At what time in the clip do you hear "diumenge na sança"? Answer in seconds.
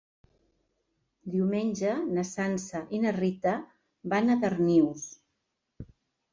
1.33-2.83